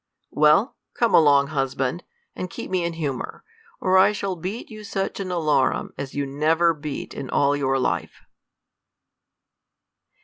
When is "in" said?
2.83-2.93, 7.15-7.29